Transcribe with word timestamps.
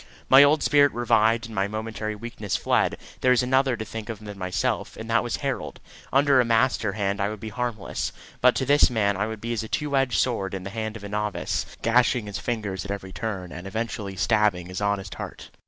My 0.29 0.41
old 0.41 0.63
spirit 0.63 0.91
revived, 0.93 1.45
and 1.45 1.53
my 1.53 1.67
momentary 1.67 2.15
weakness 2.15 2.55
fled. 2.55 2.97
There 3.19 3.29
was 3.29 3.43
another 3.43 3.77
to 3.77 3.85
think 3.85 4.09
of 4.09 4.17
than 4.19 4.35
myself, 4.35 4.97
and 4.97 5.07
that 5.11 5.21
was 5.23 5.35
Harold. 5.45 5.79
Under 6.11 6.41
a 6.41 6.43
master 6.43 6.93
hand 6.93 7.21
I 7.21 7.29
would 7.29 7.39
be 7.39 7.49
harmless; 7.49 8.11
but 8.41 8.55
to 8.55 8.65
this 8.65 8.89
man 8.89 9.15
I 9.15 9.27
would 9.27 9.39
be 9.39 9.53
as 9.53 9.61
a 9.61 9.67
two 9.67 9.95
edged 9.95 10.17
sword 10.17 10.55
in 10.55 10.63
the 10.63 10.71
hand 10.71 10.97
of 10.97 11.03
a 11.03 11.09
novice 11.09 11.67
gashing 11.83 12.25
his 12.25 12.39
fingers 12.39 12.83
at 12.83 12.89
every 12.89 13.11
turn, 13.11 13.51
and 13.51 13.67
eventually 13.67 14.15
stabbing 14.15 14.69
his 14.69 14.81
honest 14.81 15.13
heart. 15.13 15.51